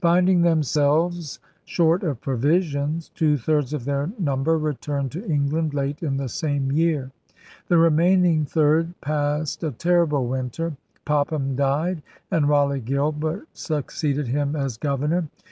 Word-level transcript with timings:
Finding 0.00 0.42
themselves 0.42 1.38
short 1.64 2.02
of 2.02 2.20
provisions, 2.20 3.10
two 3.14 3.36
thirds 3.36 3.72
of 3.72 3.84
their 3.84 4.10
number 4.18 4.58
returned 4.58 5.12
to 5.12 5.24
England 5.30 5.72
late 5.72 6.02
in 6.02 6.16
the 6.16 6.28
same 6.28 6.72
year. 6.72 7.12
The 7.68 7.78
remaining 7.78 8.44
third 8.44 9.00
passed 9.00 9.62
a 9.62 9.70
terrible 9.70 10.26
winter. 10.26 10.76
Popham 11.04 11.54
died, 11.54 12.02
and 12.28 12.48
Raleigh 12.48 12.80
Gilbert 12.80 13.46
succeeded 13.52 14.26
him 14.26 14.56
as 14.56 14.76
governor. 14.78 15.28